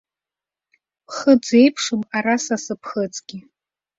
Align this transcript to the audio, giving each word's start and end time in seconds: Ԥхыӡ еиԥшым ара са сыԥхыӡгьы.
Ԥхыӡ 1.05 1.45
еиԥшым 1.59 2.01
ара 2.17 2.35
са 2.43 2.57
сыԥхыӡгьы. 2.63 3.39